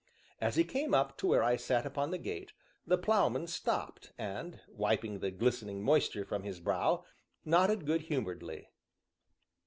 [0.39, 2.53] As he came up to where I sat upon the gate,
[2.87, 7.05] the Ploughman stopped, and, wiping the glistening moisture from his brow,
[7.45, 8.69] nodded good humoredly.